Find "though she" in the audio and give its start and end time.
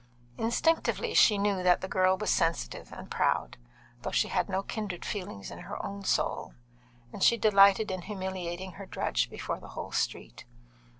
4.01-4.29